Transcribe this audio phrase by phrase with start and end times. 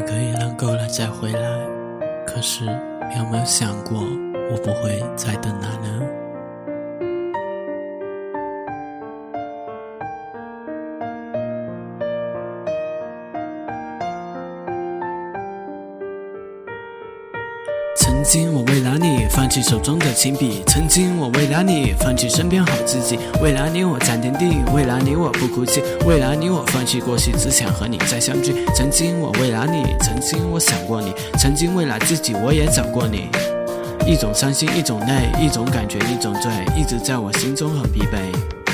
[0.00, 1.60] 你可以浪够了再回来，
[2.26, 4.00] 可是你有没有想过，
[4.50, 6.19] 我不会再等来呢？
[18.10, 28.52] 曾经我为了你放弃手中的铅笔，曾经我为了你放弃身边好知己，为了你我占天地，为了你我不哭泣，为了你我放弃过去，只想和你再相聚。
[28.74, 33.28] 曾经我为了你，曾经我想过你，曾经为了自己我也找过你。
[34.04, 38.69] 一种伤心，一种泪，一种感觉，一种醉，一直在我心中很疲惫。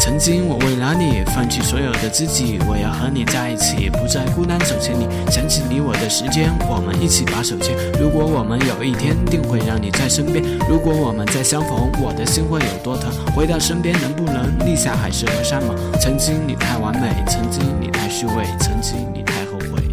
[0.00, 5.06] 曾经我为了你放弃所有的自己，我要和你在一起，不再孤单走千里。
[5.30, 7.76] 想起你我的时间，我们一起把手牵。
[8.00, 13.12] 如果我们有一天定会让你在身边，如果我们再相逢，我的心会有多疼？
[13.36, 15.76] 回到身边，能不能立下海誓和山盟？
[16.00, 19.84] 曾经你太完美，曾经你太虚伪，曾经你太后悔。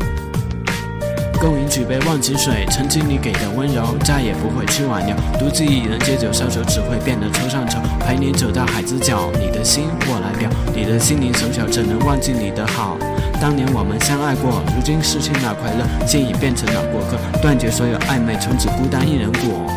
[1.38, 5.14] 共饮举杯忘情水，曾经你给的温柔再也不会去挽留。
[5.38, 7.78] 独自一人借酒消愁，只会变得惆怅愁。
[8.20, 12.98] 你走到海之角，你的心我来表，你的心灵手巧，怎能忘记你的好？
[13.40, 19.68] 当年我们相爱过，如今失去了快乐，现已变成了过客，断绝所有暧昧，从此孤单一人过。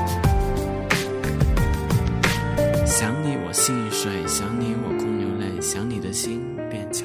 [2.87, 7.03] 想你我心已碎，想你我空流泪，想你的心变憔